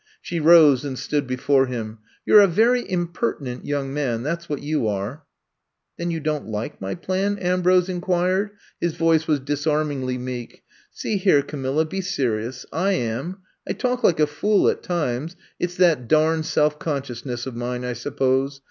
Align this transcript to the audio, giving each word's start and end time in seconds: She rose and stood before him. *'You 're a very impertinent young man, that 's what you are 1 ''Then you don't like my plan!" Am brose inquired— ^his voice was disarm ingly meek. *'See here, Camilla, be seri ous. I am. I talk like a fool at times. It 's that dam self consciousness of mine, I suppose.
She 0.19 0.39
rose 0.39 0.83
and 0.83 0.97
stood 0.97 1.27
before 1.27 1.67
him. 1.67 1.99
*'You 2.25 2.33
're 2.37 2.41
a 2.41 2.47
very 2.47 2.89
impertinent 2.89 3.67
young 3.67 3.93
man, 3.93 4.23
that 4.23 4.41
's 4.41 4.49
what 4.49 4.63
you 4.63 4.87
are 4.87 5.09
1 5.09 5.19
''Then 5.99 6.09
you 6.09 6.19
don't 6.19 6.47
like 6.47 6.81
my 6.81 6.95
plan!" 6.95 7.37
Am 7.37 7.61
brose 7.61 7.87
inquired— 7.87 8.49
^his 8.81 8.95
voice 8.97 9.27
was 9.27 9.39
disarm 9.39 9.89
ingly 9.89 10.17
meek. 10.19 10.63
*'See 10.91 11.17
here, 11.17 11.43
Camilla, 11.43 11.85
be 11.85 12.01
seri 12.01 12.47
ous. 12.47 12.65
I 12.73 12.93
am. 12.93 13.41
I 13.69 13.73
talk 13.73 14.03
like 14.03 14.19
a 14.19 14.25
fool 14.25 14.67
at 14.69 14.81
times. 14.81 15.35
It 15.59 15.69
's 15.69 15.75
that 15.77 16.07
dam 16.07 16.41
self 16.41 16.79
consciousness 16.79 17.45
of 17.45 17.55
mine, 17.55 17.85
I 17.85 17.93
suppose. 17.93 18.59